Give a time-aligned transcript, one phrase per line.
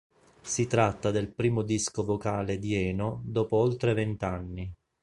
[0.41, 4.73] Si tratta del primo disco vocale di Eno dopo oltre vent'anni.